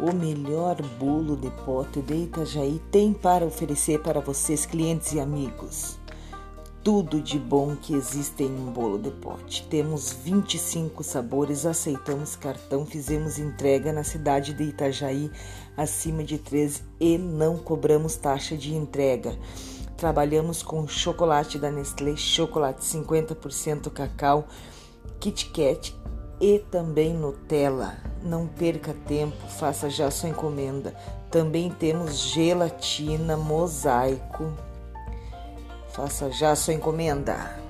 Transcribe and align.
O 0.00 0.12
melhor 0.12 0.80
bolo 0.96 1.36
de 1.36 1.50
pote 1.64 2.00
de 2.00 2.14
Itajaí 2.14 2.80
tem 2.88 3.12
para 3.12 3.44
oferecer 3.44 4.00
para 4.00 4.20
vocês, 4.20 4.64
clientes 4.64 5.12
e 5.12 5.18
amigos. 5.18 5.98
Tudo 6.84 7.20
de 7.20 7.36
bom 7.36 7.74
que 7.74 7.94
existe 7.94 8.44
em 8.44 8.54
um 8.54 8.70
bolo 8.70 8.96
de 8.96 9.10
pote. 9.10 9.66
Temos 9.66 10.12
25 10.12 11.02
sabores, 11.02 11.66
aceitamos 11.66 12.36
cartão, 12.36 12.86
fizemos 12.86 13.40
entrega 13.40 13.92
na 13.92 14.04
cidade 14.04 14.54
de 14.54 14.62
Itajaí 14.62 15.32
acima 15.76 16.22
de 16.22 16.38
13 16.38 16.84
e 17.00 17.18
não 17.18 17.56
cobramos 17.56 18.14
taxa 18.14 18.56
de 18.56 18.72
entrega. 18.76 19.36
Trabalhamos 19.96 20.62
com 20.62 20.86
chocolate 20.86 21.58
da 21.58 21.72
Nestlé, 21.72 22.14
chocolate 22.14 22.84
50% 22.84 23.90
cacau, 23.90 24.46
Kit 25.18 25.46
Kat 25.46 25.92
e 26.40 26.60
também 26.70 27.14
Nutella. 27.14 28.07
Não 28.22 28.46
perca 28.46 28.94
tempo, 29.06 29.36
faça 29.48 29.88
já 29.88 30.10
sua 30.10 30.28
encomenda. 30.28 30.94
Também 31.30 31.70
temos 31.70 32.18
gelatina, 32.18 33.36
mosaico. 33.36 34.52
Faça 35.90 36.30
já 36.30 36.54
sua 36.56 36.74
encomenda. 36.74 37.67